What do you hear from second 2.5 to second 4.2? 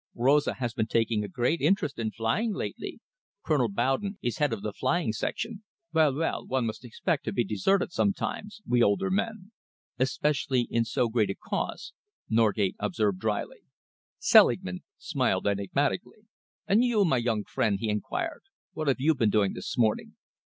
lately. Colonel Bowden